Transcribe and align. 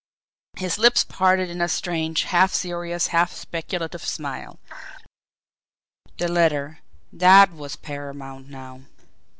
His 0.57 0.79
lips 0.79 1.03
parted 1.03 1.47
in 1.51 1.61
a 1.61 1.69
strange, 1.69 2.23
half 2.23 2.51
serious, 2.51 3.09
half 3.13 3.31
speculative 3.33 4.03
smile. 4.03 4.59
The 6.17 6.27
letter 6.27 6.79
that 7.13 7.51
was 7.51 7.75
paramount 7.75 8.49
now. 8.49 8.81